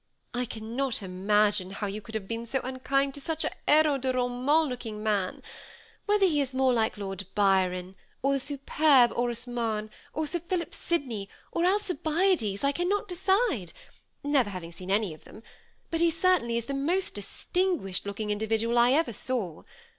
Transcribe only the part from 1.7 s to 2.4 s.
you could have